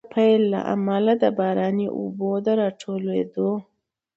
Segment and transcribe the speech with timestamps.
[0.03, 3.51] د پيل له امله، د باراني اوبو د راټولېدو